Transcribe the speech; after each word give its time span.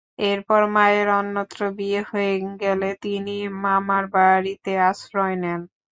এরপর 0.25 0.61
মায়ের 0.75 1.07
অন্যত্র 1.19 1.59
বিয়ে 1.77 2.01
হয়ে 2.09 2.33
গেলে 2.61 2.89
তিনি 3.03 3.31
মামার 3.63 4.03
বাড়িতে 4.15 4.71
আশ্রয় 4.89 5.35
নেন। 5.43 5.61